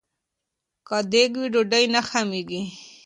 که 0.87 0.97
دیګ 1.11 1.31
وي 1.37 1.45
نو 1.47 1.51
ډوډۍ 1.53 1.85
نه 1.93 2.01
خامېږي. 2.07 2.61